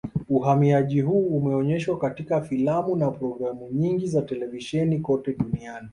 Uhamiaji 0.29 1.01
huu 1.01 1.27
umeonyeshwa 1.27 1.97
katika 1.97 2.41
filamu 2.41 2.95
na 2.95 3.11
programu 3.11 3.69
nyingi 3.71 4.07
za 4.07 4.21
televisheni 4.21 4.99
kote 4.99 5.33
duniani 5.33 5.89